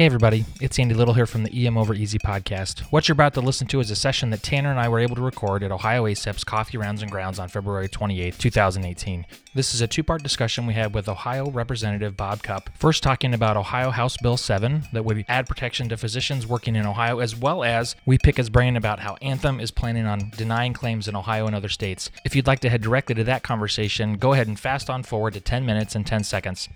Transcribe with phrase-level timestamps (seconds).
[0.00, 2.80] Hey everybody, it's Andy Little here from the EM Over Easy podcast.
[2.90, 5.14] What you're about to listen to is a session that Tanner and I were able
[5.16, 9.26] to record at Ohio ACEP's Coffee Rounds and Grounds on February 28, 2018.
[9.54, 13.34] This is a two part discussion we had with Ohio Representative Bob Cupp, first talking
[13.34, 17.36] about Ohio House Bill 7 that would add protection to physicians working in Ohio, as
[17.36, 21.14] well as we pick his brain about how Anthem is planning on denying claims in
[21.14, 22.10] Ohio and other states.
[22.24, 25.34] If you'd like to head directly to that conversation, go ahead and fast on forward
[25.34, 26.70] to 10 minutes and 10 seconds.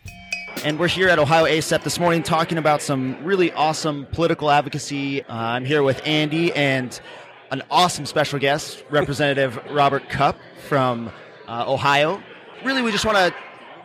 [0.63, 5.23] And we're here at Ohio ACEP this morning talking about some really awesome political advocacy.
[5.23, 6.99] Uh, I'm here with Andy and
[7.51, 11.11] an awesome special guest, Representative Robert Cupp from
[11.49, 12.23] uh, Ohio.
[12.65, 13.35] Really, we just want to,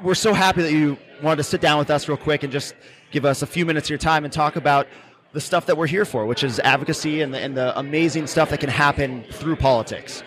[0.01, 2.75] we're so happy that you wanted to sit down with us real quick and just
[3.11, 4.87] give us a few minutes of your time and talk about
[5.33, 8.49] the stuff that we're here for, which is advocacy and the, and the amazing stuff
[8.51, 10.23] that can happen through politics.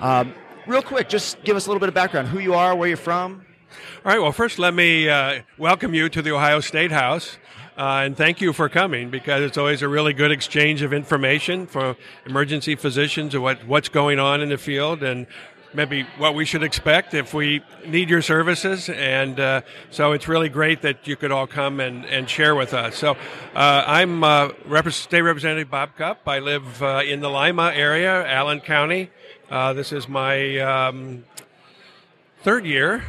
[0.00, 0.34] Um,
[0.66, 2.96] real quick, just give us a little bit of background who you are, where you're
[2.96, 3.45] from.
[4.04, 7.38] All right, well, first, let me uh, welcome you to the Ohio State House.
[7.76, 11.66] Uh, and thank you for coming because it's always a really good exchange of information
[11.66, 15.26] for emergency physicians of what, what's going on in the field and
[15.74, 18.88] maybe what we should expect if we need your services.
[18.88, 22.72] And uh, so it's really great that you could all come and, and share with
[22.72, 22.96] us.
[22.96, 23.12] So
[23.54, 26.26] uh, I'm uh, Rep- State Representative Bob Cupp.
[26.26, 29.10] I live uh, in the Lima area, Allen County.
[29.50, 31.24] Uh, this is my um,
[32.42, 33.04] third year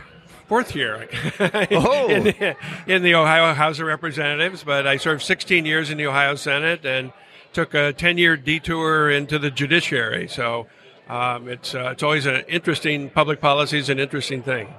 [0.47, 1.07] fourth year
[1.39, 2.09] oh.
[2.09, 2.55] in, the,
[2.87, 6.85] in, the Ohio House of Representatives, but I served 16 years in the Ohio Senate
[6.85, 7.11] and
[7.53, 10.27] took a 10 year detour into the judiciary.
[10.27, 10.67] So
[11.09, 14.73] um, it's, uh, it's always an interesting, public policy is an interesting thing.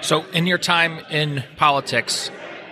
[0.00, 2.30] So, in your time in politics,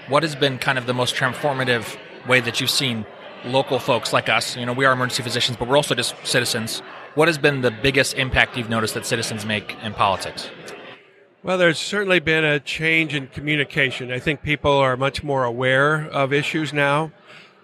[0.09, 1.97] what has been kind of the most transformative
[2.27, 3.07] way that you've seen
[3.45, 4.57] local folks like us?
[4.57, 6.81] You know, we are emergency physicians, but we're also just citizens.
[7.15, 10.51] What has been the biggest impact you've noticed that citizens make in politics?
[11.47, 14.11] Well, there's certainly been a change in communication.
[14.11, 17.13] I think people are much more aware of issues now.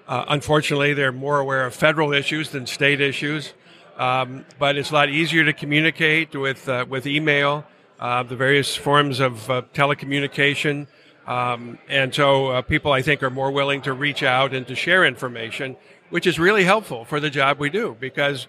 [0.06, 3.54] Uh, unfortunately, they're more aware of federal issues than state issues.
[3.98, 7.64] Um, but it's a lot easier to communicate with uh, with email,
[7.98, 10.86] uh, the various forms of uh, telecommunication,
[11.26, 14.76] um, and so uh, people I think are more willing to reach out and to
[14.76, 15.76] share information,
[16.08, 18.46] which is really helpful for the job we do because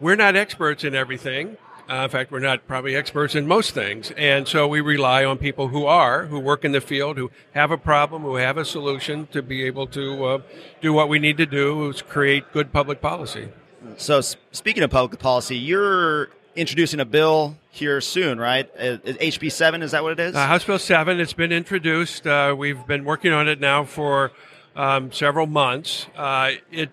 [0.00, 1.56] we're not experts in everything.
[1.90, 4.12] Uh, in fact, we're not probably experts in most things.
[4.16, 7.70] And so we rely on people who are, who work in the field, who have
[7.70, 10.38] a problem, who have a solution to be able to uh,
[10.80, 13.48] do what we need to do, is create good public policy.
[13.96, 18.70] So, speaking of public policy, you're introducing a bill here soon, right?
[18.78, 20.34] Uh, HB 7, is that what it is?
[20.34, 22.26] Uh, House Bill 7, it's been introduced.
[22.26, 24.30] Uh, we've been working on it now for
[24.76, 26.06] um, several months.
[26.16, 26.90] Uh, it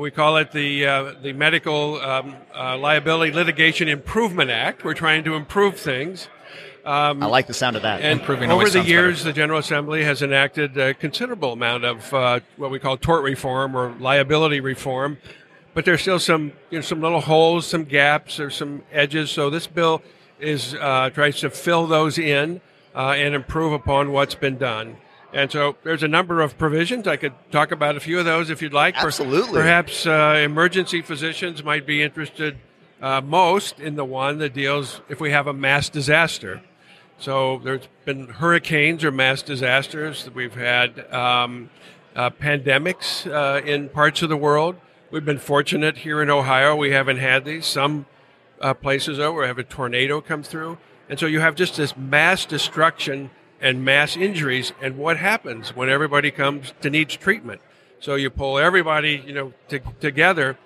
[0.00, 4.84] we call it the uh, the Medical um, uh, Liability Litigation Improvement Act.
[4.84, 6.28] We're trying to improve things.
[6.84, 8.02] Um, I like the sound of that.
[8.02, 9.30] And Improving over the years, better.
[9.30, 13.74] the General Assembly has enacted a considerable amount of uh, what we call tort reform
[13.74, 15.16] or liability reform.
[15.72, 19.30] But there's still some you know, some little holes, some gaps, or some edges.
[19.30, 20.02] So this bill
[20.38, 22.60] is uh, tries to fill those in
[22.94, 24.96] uh, and improve upon what's been done.
[25.34, 27.08] And so there's a number of provisions.
[27.08, 28.96] I could talk about a few of those if you'd like.
[28.96, 29.60] Absolutely.
[29.60, 32.56] Perhaps uh, emergency physicians might be interested
[33.02, 36.62] uh, most in the one that deals if we have a mass disaster.
[37.18, 40.30] So there's been hurricanes or mass disasters.
[40.32, 41.68] We've had um,
[42.14, 44.76] uh, pandemics uh, in parts of the world.
[45.10, 46.76] We've been fortunate here in Ohio.
[46.76, 47.66] We haven't had these.
[47.66, 48.06] Some
[48.60, 50.78] uh, places, though, we have a tornado come through.
[51.08, 53.30] And so you have just this mass destruction
[53.64, 57.62] and mass injuries and what happens when everybody comes to needs treatment.
[57.98, 60.58] So you pull everybody, you know, to, together.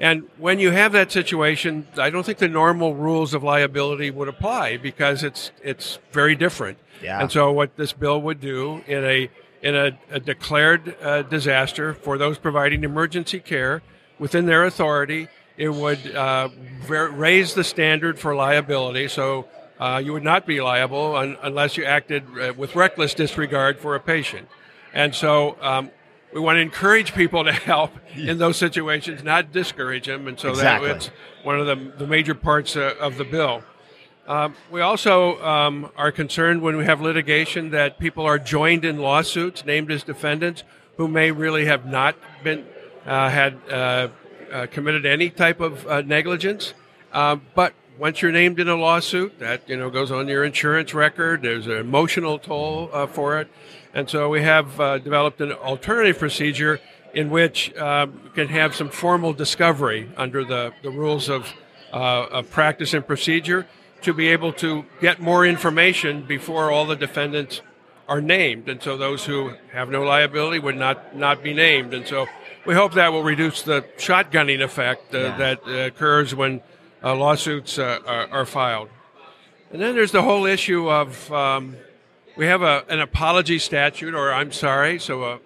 [0.00, 4.28] And when you have that situation, I don't think the normal rules of liability would
[4.28, 6.78] apply because it's it's very different.
[7.02, 7.20] Yeah.
[7.20, 9.30] And so what this bill would do in a
[9.60, 13.82] in a, a declared uh, disaster for those providing emergency care
[14.18, 15.28] within their authority,
[15.58, 16.48] it would uh,
[16.88, 19.08] raise the standard for liability.
[19.08, 19.46] So
[19.78, 23.94] uh, you would not be liable un- unless you acted uh, with reckless disregard for
[23.94, 24.48] a patient.
[24.92, 25.90] And so um,
[26.32, 30.28] we want to encourage people to help in those situations, not discourage them.
[30.28, 30.88] And so exactly.
[30.88, 31.10] that's
[31.42, 33.62] one of the, the major parts uh, of the bill.
[34.26, 38.98] Um, we also um, are concerned when we have litigation that people are joined in
[38.98, 40.64] lawsuits, named as defendants,
[40.96, 42.66] who may really have not been
[43.06, 44.08] uh, had uh,
[44.50, 46.74] uh, committed any type of negligence,
[47.12, 51.42] but once you're named in a lawsuit, that you know goes on your insurance record.
[51.42, 53.48] There's an emotional toll uh, for it,
[53.94, 56.80] and so we have uh, developed an alternative procedure
[57.14, 61.50] in which you can have some formal discovery under the, the rules of,
[61.90, 63.66] uh, of practice and procedure
[64.02, 67.62] to be able to get more information before all the defendants
[68.06, 72.06] are named, and so those who have no liability would not not be named, and
[72.06, 72.26] so
[72.66, 75.36] we hope that will reduce the shotgunning effect uh, Yeah.
[75.38, 76.60] that uh, occurs when
[77.02, 78.88] uh, lawsuits uh, are, are filed.
[79.72, 81.76] And then there's the whole issue of um,
[82.36, 84.98] we have a, an apology statute, or I'm sorry.
[84.98, 85.38] So uh,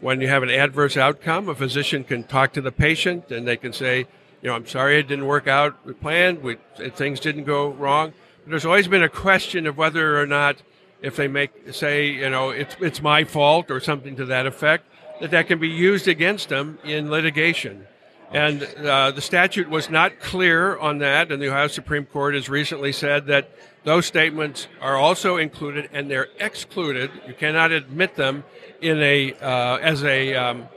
[0.00, 3.56] when you have an adverse outcome, a physician can talk to the patient and they
[3.56, 4.06] can say,
[4.42, 6.42] you know, I'm sorry it didn't work out we planned.
[6.42, 6.56] We,
[6.94, 8.12] things didn't go wrong.
[8.44, 10.62] But there's always been a question of whether or not,
[11.02, 14.84] if they make say, you know, it's it's my fault or something to that effect,
[15.20, 17.86] that that can be used against them in litigation.
[18.30, 22.48] And uh, the statute was not clear on that, and the Ohio Supreme Court has
[22.48, 23.50] recently said that
[23.84, 27.10] those statements are also included and they're excluded.
[27.26, 28.44] You cannot admit them
[28.82, 30.68] in a uh, as a um,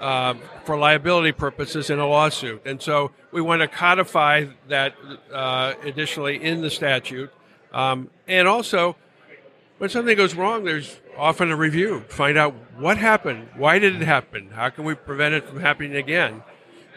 [0.00, 0.34] uh,
[0.64, 2.62] for liability purposes in a lawsuit.
[2.64, 4.94] And so we want to codify that
[5.32, 7.30] uh, additionally in the statute.
[7.72, 8.96] Um, and also,
[9.78, 12.04] when something goes wrong, there's often a review.
[12.08, 15.96] Find out what happened, why did it happen, how can we prevent it from happening
[15.96, 16.42] again.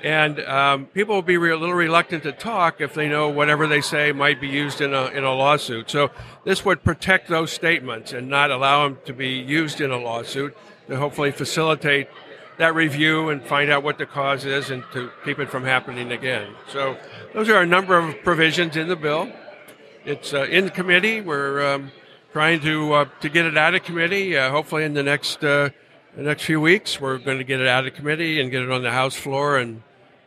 [0.03, 3.67] And um, people will be re- a little reluctant to talk if they know whatever
[3.67, 5.89] they say might be used in a, in a lawsuit.
[5.89, 6.11] So
[6.43, 10.57] this would protect those statements and not allow them to be used in a lawsuit
[10.87, 12.09] to hopefully facilitate
[12.57, 16.11] that review and find out what the cause is and to keep it from happening
[16.11, 16.53] again.
[16.67, 16.97] So
[17.33, 19.31] those are a number of provisions in the bill.
[20.05, 21.21] It's uh, in committee.
[21.21, 21.91] We're um,
[22.33, 24.37] trying to uh, to get it out of committee.
[24.37, 25.69] Uh, hopefully, in the next uh,
[26.15, 28.69] the next few weeks, we're going to get it out of committee and get it
[28.69, 29.81] on the House floor, and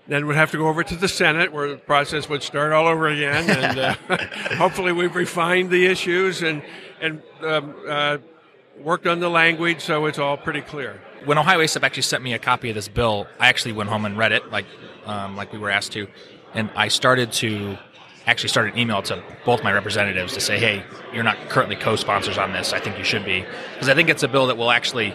[0.08, 2.86] then we'd have to go over to the Senate, where the process would start all
[2.86, 3.50] over again.
[3.50, 3.94] And uh,
[4.56, 6.62] hopefully, we've refined the issues and
[7.00, 8.18] and um, uh,
[8.80, 11.00] worked on the language, so it's all pretty clear.
[11.24, 14.04] when Ohio ACEP actually sent me a copy of this bill, I actually went home
[14.04, 14.66] and read it, like
[15.04, 16.06] um, like we were asked to,
[16.54, 17.76] and I started to
[18.26, 22.38] actually start an email to both my representatives to say, hey, you're not currently co-sponsors
[22.38, 22.72] on this.
[22.72, 23.44] I think you should be
[23.74, 25.14] because I think it's a bill that will actually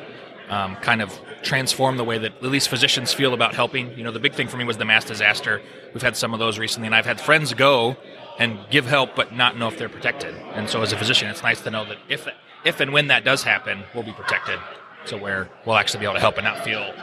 [0.50, 3.98] um, kind of transform the way that at least physicians feel about helping.
[3.98, 5.62] You know, the big thing for me was the mass disaster.
[5.94, 7.98] We've had some of those recently, and I've had friends go
[8.40, 10.36] and give help, but not know if they're protected.
[10.54, 12.28] And so, as a physician, it's nice to know that if
[12.64, 14.60] if and when that does happen, we'll be protected.
[15.06, 16.94] So where we'll actually be able to help and not feel,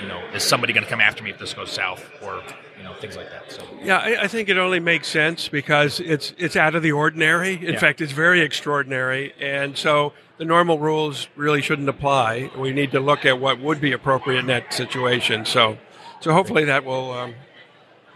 [0.00, 2.42] you know, is somebody going to come after me if this goes south, or
[2.78, 3.50] you know, things like that.
[3.50, 6.92] So Yeah, I, I think it only makes sense because it's it's out of the
[6.92, 7.54] ordinary.
[7.54, 7.78] In Yeah.
[7.80, 12.50] fact, it's very extraordinary, and so the normal rules really shouldn't apply.
[12.56, 15.44] We need to look at what would be appropriate in that situation.
[15.44, 15.78] So,
[16.20, 17.34] so hopefully that will, um,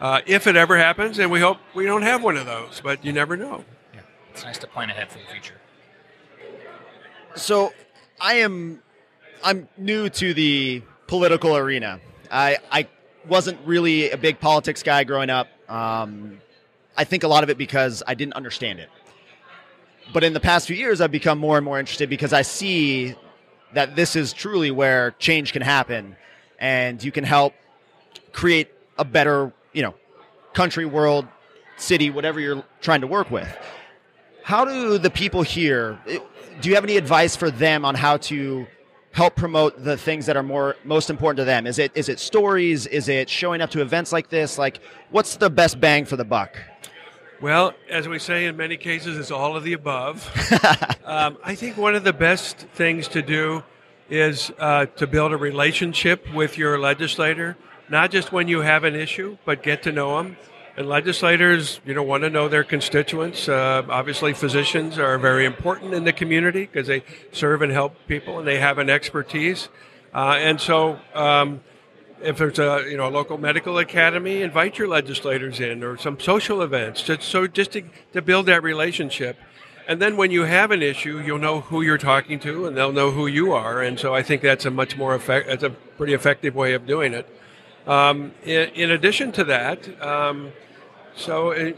[0.00, 3.04] uh, if it ever happens, and we hope we don't have one of those, but
[3.04, 3.64] you never know.
[3.92, 4.00] yeah,
[4.30, 5.54] it's nice to plan ahead for the future.
[7.34, 7.72] So
[8.20, 8.82] I am
[9.42, 10.82] I'm new to the
[11.12, 12.00] political arena.
[12.30, 12.88] I I
[13.28, 15.46] wasn't really a big politics guy growing up.
[15.68, 16.40] Um,
[16.96, 18.88] I think a lot of it because I didn't understand it.
[20.14, 23.14] But in the past few years, I've become more and more interested because I see
[23.74, 26.16] that this is truly where change can happen,
[26.58, 27.52] and you can help
[28.32, 29.94] create a better, you know,
[30.54, 31.26] country, world,
[31.76, 33.54] city, whatever you're trying to work with.
[34.44, 35.98] How do the people here?
[36.62, 38.66] Do you have any advice for them on how to
[39.12, 41.66] help promote the things that are more most important to them?
[41.66, 42.86] Is it is it stories?
[42.86, 44.58] Is it showing up to events like this?
[44.58, 44.80] Like,
[45.10, 46.56] what's the best bang for the buck?
[47.40, 50.30] Well, as we say in many cases, it's all of the above.
[51.04, 53.64] um, I think one of the best things to do
[54.08, 57.56] is uh, to build a relationship with your legislator,
[57.88, 60.36] not just when you have an issue, but get to know them.
[60.74, 63.46] And legislators, you know, want to know their constituents.
[63.46, 68.38] Uh, obviously, physicians are very important in the community because they serve and help people,
[68.38, 69.68] and they have an expertise.
[70.14, 71.60] Uh, and so, um,
[72.22, 76.18] if there's a you know a local medical academy, invite your legislators in, or some
[76.18, 77.82] social events, just so just to,
[78.14, 79.36] to build that relationship.
[79.86, 82.92] And then when you have an issue, you'll know who you're talking to, and they'll
[82.92, 83.82] know who you are.
[83.82, 85.48] And so I think that's a much more effect.
[85.48, 87.28] That's a pretty effective way of doing it.
[87.86, 90.52] Um, in, in addition to that, um,
[91.16, 91.76] so it,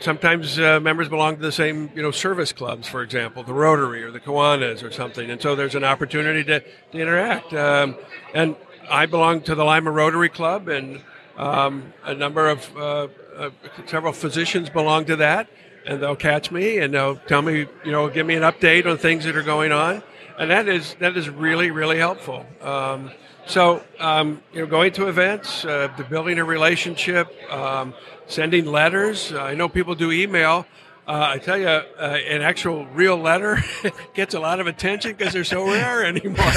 [0.00, 4.02] sometimes uh, members belong to the same, you know, service clubs, for example, the Rotary
[4.02, 7.52] or the Kiwanis or something, and so there's an opportunity to, to interact.
[7.52, 7.96] Um,
[8.34, 8.56] and
[8.90, 11.00] I belong to the Lima Rotary Club, and
[11.36, 13.50] um, a number of uh, uh,
[13.86, 15.48] several physicians belong to that,
[15.86, 18.98] and they'll catch me and they'll tell me, you know, give me an update on
[18.98, 20.02] things that are going on,
[20.38, 22.46] and that is that is really really helpful.
[22.62, 23.10] Um,
[23.48, 27.94] so, um, you know, going to events, uh, to building a relationship, um,
[28.26, 29.32] sending letters.
[29.32, 30.66] Uh, I know people do email.
[31.06, 33.64] Uh, I tell you, uh, an actual real letter
[34.14, 36.36] gets a lot of attention because they're so rare anymore.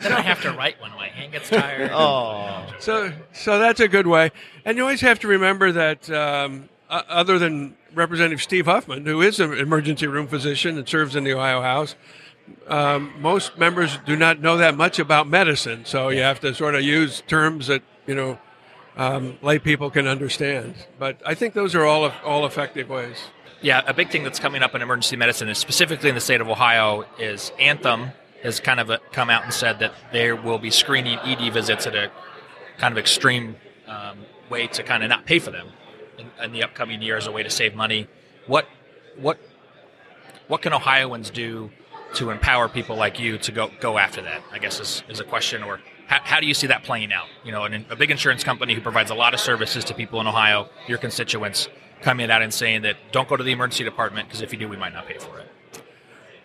[0.00, 0.90] Then I have to write one.
[0.96, 1.92] My hand gets tired.
[1.92, 4.32] Oh, so, so that's a good way.
[4.64, 9.22] And you always have to remember that um, uh, other than Representative Steve Huffman, who
[9.22, 11.94] is an emergency room physician and serves in the Ohio House,
[12.66, 15.84] um, most members do not know that much about medicine.
[15.84, 18.38] So you have to sort of use terms that you know
[18.96, 20.74] um, lay people can understand.
[20.98, 23.18] But I think those are all all effective ways.
[23.62, 26.48] Yeah, a big thing that's coming up in emergency medicine, specifically in the state of
[26.48, 28.10] Ohio, is Anthem
[28.42, 31.86] has kind of a, come out and said that they will be screening ED visits
[31.86, 32.10] at a
[32.78, 33.56] kind of extreme
[33.86, 34.18] um,
[34.48, 35.68] way to kind of not pay for them
[36.20, 38.06] in, in the upcoming year as a way to save money.
[38.46, 38.66] What
[39.16, 39.38] what
[40.48, 41.70] what can Ohioans do
[42.14, 44.42] to empower people like you to go go after that?
[44.52, 45.62] I guess is, is a question.
[45.62, 47.26] Or how, how do you see that playing out?
[47.44, 50.20] You know, an, a big insurance company who provides a lot of services to people
[50.20, 51.68] in Ohio, your constituents,
[52.02, 54.68] coming out and saying that don't go to the emergency department because if you do,
[54.68, 55.46] we might not pay for it.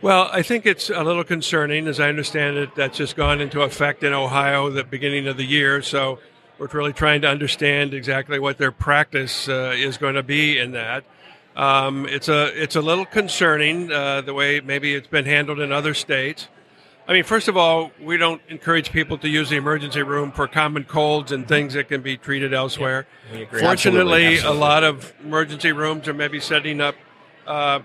[0.01, 1.87] Well, I think it's a little concerning.
[1.87, 5.45] As I understand it, that's just gone into effect in Ohio the beginning of the
[5.45, 5.81] year.
[5.81, 6.19] So
[6.57, 10.71] we're really trying to understand exactly what their practice uh, is going to be in
[10.71, 11.03] that.
[11.55, 15.71] Um, it's a it's a little concerning uh, the way maybe it's been handled in
[15.71, 16.49] other states.
[17.07, 20.47] I mean, first of all, we don't encourage people to use the emergency room for
[20.47, 23.05] common colds and things that can be treated elsewhere.
[23.31, 24.57] Yeah, Fortunately, Absolutely, absolutely.
[24.57, 26.95] a lot of emergency rooms are maybe setting up.
[27.45, 27.81] Uh,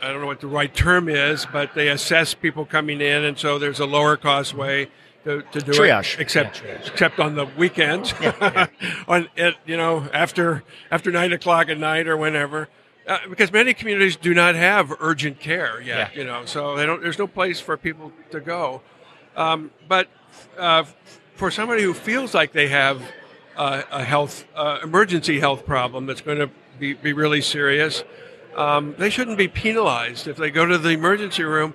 [0.00, 3.36] I don't know what the right term is, but they assess people coming in, and
[3.36, 4.88] so there's a lower cost way
[5.24, 6.14] to, to do Triage.
[6.14, 6.20] it.
[6.20, 8.14] Except, Yeah, except on the weekends,
[9.08, 12.68] on it, you know, after after nine o'clock at night or whenever,
[13.06, 16.12] uh, because many communities do not have urgent care yet.
[16.12, 16.18] Yeah.
[16.18, 17.02] You know, so they don't.
[17.02, 18.82] There's no place for people to go.
[19.36, 20.08] Um, but
[20.58, 20.84] uh,
[21.34, 23.02] for somebody who feels like they have
[23.56, 28.04] uh, a health uh, emergency health problem that's going to be, be really serious,
[28.56, 31.74] um, they shouldn't be penalized if they go to the emergency room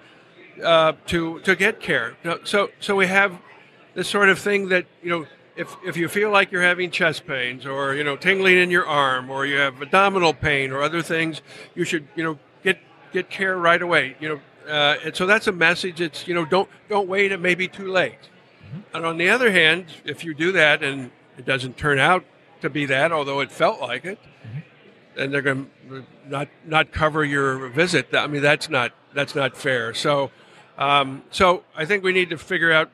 [0.63, 2.17] uh, to to get care.
[2.43, 3.37] So so we have
[3.93, 5.25] this sort of thing that you know.
[5.57, 8.85] If, if you feel like you're having chest pains or you know tingling in your
[8.85, 11.41] arm or you have abdominal pain or other things,
[11.75, 12.77] you should you know get
[13.13, 14.17] get care right away.
[14.19, 16.01] You know, uh, and so that's a message.
[16.01, 17.31] It's you know don't don't wait.
[17.31, 18.19] It may be too late.
[18.93, 22.23] And on the other hand, if you do that and it doesn't turn out
[22.61, 24.19] to be that, although it felt like it,
[25.17, 28.13] and they're going to not not cover your visit.
[28.13, 29.93] I mean, that's not that's not fair.
[29.93, 30.31] So,
[30.77, 32.91] um, so I think we need to figure out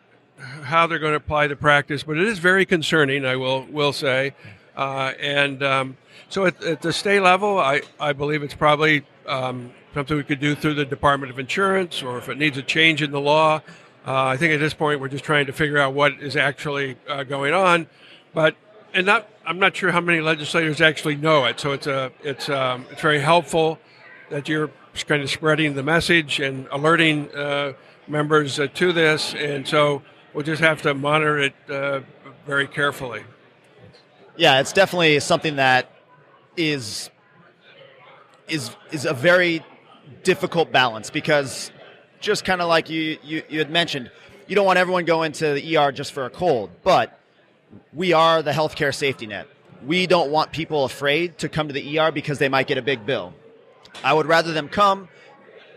[0.63, 2.03] how they're going to apply the practice.
[2.03, 3.25] But it is very concerning.
[3.25, 4.33] I will will say,
[4.75, 5.97] uh, and um,
[6.29, 10.39] so at, at the state level, I I believe it's probably um, something we could
[10.39, 13.61] do through the Department of Insurance, or if it needs a change in the law.
[14.05, 16.97] Uh, I think at this point we're just trying to figure out what is actually
[17.07, 17.87] uh, going on,
[18.33, 18.55] but
[18.93, 21.59] and not I'm not sure how many legislators actually know it.
[21.59, 23.79] So it's a it's um, it's very helpful
[24.29, 24.71] that you're
[25.07, 27.73] kind of spreading the message and alerting uh,
[28.07, 30.01] members uh, to this, and so
[30.33, 32.01] we'll just have to monitor it uh,
[32.45, 33.23] very carefully.
[34.35, 35.89] yeah, it's definitely something that
[36.57, 37.09] is
[38.47, 39.63] is is a very
[40.23, 41.71] difficult balance because
[42.19, 44.11] just kind of like you, you you had mentioned,
[44.47, 47.19] you don't want everyone going to the ER just for a cold, but
[47.93, 49.47] we are the healthcare safety net.
[49.85, 52.81] We don't want people afraid to come to the ER because they might get a
[52.81, 53.33] big bill.
[54.03, 55.09] I would rather them come,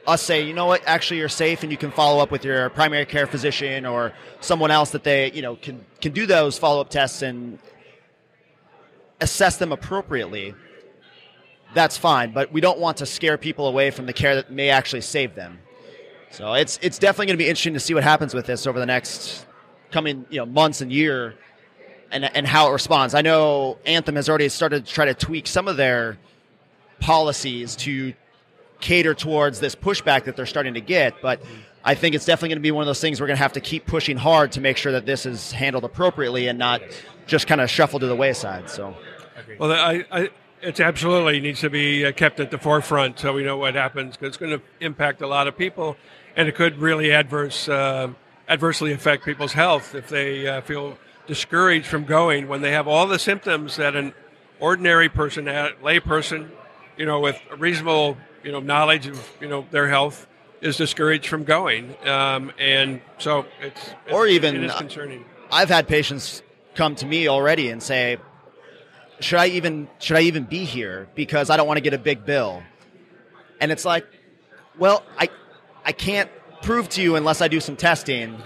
[0.06, 2.71] us say, you know what, actually you're safe and you can follow up with your
[2.71, 6.80] primary care physician or someone else that they, you know, can can do those follow
[6.80, 7.59] up tests and
[9.21, 10.54] assess them appropriately.
[11.75, 14.71] That's fine, but we don't want to scare people away from the care that may
[14.71, 15.59] actually save them.
[16.30, 18.78] So it's it's definitely going to be interesting to see what happens with this over
[18.78, 19.47] the next
[19.90, 21.37] coming you know months and year,
[22.11, 23.14] and and how it responds.
[23.14, 26.18] I know Anthem has already started to try to tweak some of their
[27.04, 28.14] policies to
[28.80, 31.38] cater towards this pushback that they're starting to get, but
[31.84, 33.52] I think it's definitely going to be one of those things we're going to have
[33.52, 36.80] to keep pushing hard to make sure that this is handled appropriately and not
[37.26, 38.70] just kind of shuffled to the wayside.
[38.70, 38.96] So
[39.58, 40.30] Well, I, I
[40.62, 44.16] it absolutely needs to be uh, kept at the forefront so we know what happens
[44.16, 45.99] because it's going to impact a lot of people,
[46.37, 48.08] and it could really adverse uh,
[48.49, 50.96] adversely affect people's health if they uh, feel
[51.26, 54.14] discouraged from going when they have all the symptoms that an
[54.58, 56.50] ordinary person, a lay person,
[56.96, 60.26] you know, with reasonable you know knowledge of you know their health
[60.60, 65.24] is discouraged from going, um, and so it's, it's Or even- it is concerning.
[65.52, 66.42] I've had patients
[66.74, 68.18] come to me already and say,
[69.20, 71.98] "Should I even should I even be here because I don't want to get a
[71.98, 72.62] big bill?"
[73.60, 74.06] And it's like,
[74.78, 75.28] "Well, I
[75.84, 76.30] I can't
[76.62, 78.36] prove to you unless I do some testing."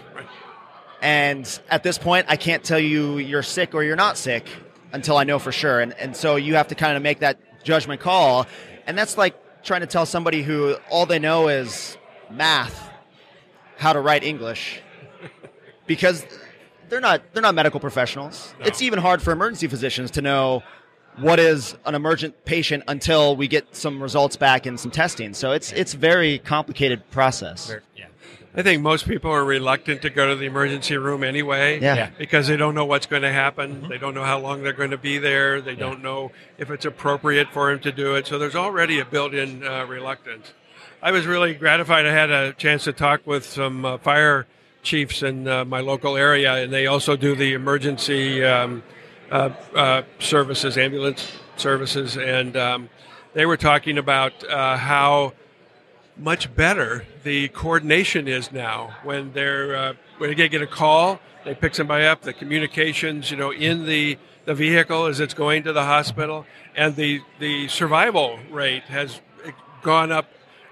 [1.01, 4.45] And at this point, I can't tell you you're sick or you're not sick
[4.93, 5.81] until I know for sure.
[5.81, 8.47] And and so you have to kind of make that judgment call.
[8.87, 11.97] And that's like trying to tell somebody who all they know is
[12.31, 12.91] math
[13.77, 14.81] how to write English
[15.87, 16.27] because
[16.89, 18.55] they're not they're not medical professionals.
[18.61, 20.63] It's even hard for emergency physicians to know
[21.17, 25.35] what is an emergent patient until we get some results back and some testing.
[25.35, 27.75] So it's it's very complicated process.
[27.97, 28.07] Yeah.
[28.59, 31.95] I think most people are reluctant to go to the emergency room anyway Yeah.
[31.95, 32.11] Yeah.
[32.19, 33.89] because they don't know what's going to happen.
[33.89, 35.61] They don't know how long they're going to be there.
[35.61, 38.27] They don't know if it's appropriate for them to do it.
[38.27, 40.53] So there's already a built in uh, reluctance.
[41.01, 42.05] I was really gratified.
[42.05, 44.49] I had a chance to talk with some uh, fire
[44.83, 48.83] chiefs in uh, my local area, and they also do the emergency um,
[49.31, 52.89] uh, uh, services, ambulance services, and um,
[53.35, 55.33] they were talking about uh, how
[56.19, 58.97] much better the coordination is now.
[59.03, 63.37] When they're uh, when they get a call they pick somebody up the communications you
[63.37, 66.47] know in the the vehicle as it's going to the hospital
[66.77, 69.21] and the the survival rate has
[69.83, 70.27] gone up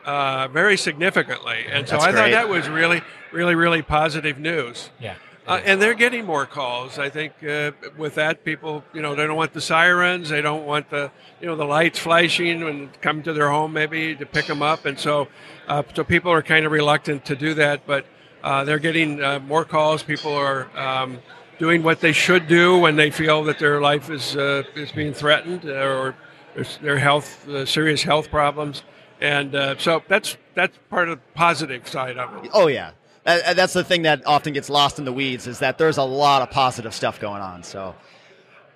[0.05, 1.67] uh, very significantly.
[1.69, 4.91] And so That's i thought that was really really really positive news.
[5.01, 5.17] Yeah.
[5.47, 6.99] Uh, and they're getting more calls.
[6.99, 10.29] I think uh, with that, people, you know, they don't want the sirens.
[10.29, 11.11] They don't want the,
[11.41, 14.87] you know, the lights flashing when come to their home maybe to pick them up.
[14.87, 15.29] And so,
[15.69, 17.87] uh, so people are kind of reluctant to do that.
[17.87, 18.07] But
[18.43, 20.03] uh, they're getting uh, more calls.
[20.03, 21.21] People are um,
[21.59, 25.13] doing what they should do when they feel that their life is uh, is being
[25.13, 26.17] threatened or
[26.81, 28.83] their health, serious health problems.
[29.21, 32.51] And so that's that's part of the positive side of it.
[32.53, 32.91] Oh yeah,
[33.27, 36.43] that's the thing that often gets lost in the weeds is that there's a lot
[36.43, 37.63] of positive stuff going on.
[37.65, 37.95] So,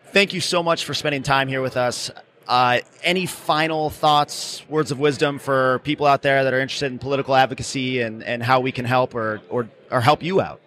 [0.06, 2.10] thank you so much for spending time here with us.
[2.48, 6.98] Uh, any final thoughts, words of wisdom for people out there that are interested in
[6.98, 10.60] political advocacy and, and how we can help or, or, or help you out?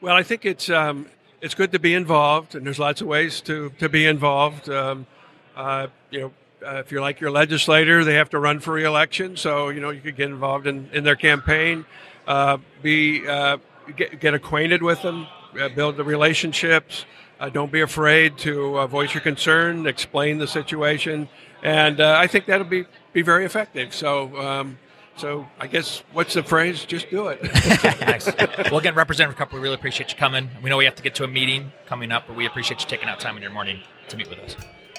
[0.00, 1.06] Well, I think it's um,
[1.42, 4.68] it's good to be involved, and there's lots of ways to to be involved.
[4.68, 5.06] Um,
[5.54, 6.32] uh, you know,
[6.66, 9.90] uh, if you're like your legislator, they have to run for reelection, so you know
[9.90, 11.84] you could get involved in, in their campaign.
[12.26, 13.58] Uh, be uh,
[13.96, 15.26] get, get acquainted with them,
[15.60, 17.04] uh, build the relationships.
[17.40, 21.28] Uh, don't be afraid to uh, voice your concern, explain the situation,
[21.62, 23.94] and uh, I think that'll be be very effective.
[23.94, 24.36] So.
[24.36, 24.78] Um,
[25.14, 26.86] so I guess what's the phrase?
[26.86, 27.42] Just do it.
[28.00, 28.26] nice.
[28.70, 30.48] Well, again, Representative Cupp, we really appreciate you coming.
[30.62, 32.88] We know we have to get to a meeting coming up, but we appreciate you
[32.88, 34.56] taking out time in your morning to meet with us.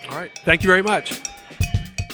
[0.08, 0.32] All right.
[0.46, 1.20] Thank you very much.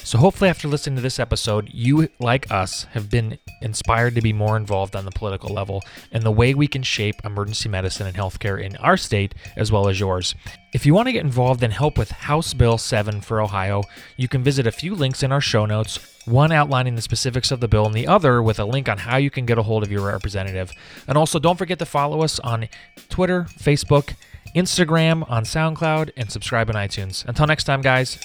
[0.09, 4.33] So, hopefully, after listening to this episode, you, like us, have been inspired to be
[4.33, 8.15] more involved on the political level and the way we can shape emergency medicine and
[8.15, 10.33] healthcare in our state as well as yours.
[10.73, 13.83] If you want to get involved and help with House Bill 7 for Ohio,
[14.17, 17.59] you can visit a few links in our show notes, one outlining the specifics of
[17.59, 19.83] the bill, and the other with a link on how you can get a hold
[19.83, 20.71] of your representative.
[21.07, 22.67] And also, don't forget to follow us on
[23.09, 24.15] Twitter, Facebook,
[24.55, 27.23] Instagram, on SoundCloud, and subscribe on iTunes.
[27.25, 28.17] Until next time, guys.